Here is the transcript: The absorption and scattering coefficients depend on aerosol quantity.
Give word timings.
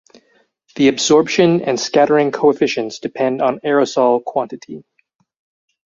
The 0.77 0.87
absorption 0.87 1.61
and 1.61 1.79
scattering 1.79 2.31
coefficients 2.31 2.97
depend 2.97 3.39
on 3.39 3.59
aerosol 3.59 4.25
quantity. 4.25 4.83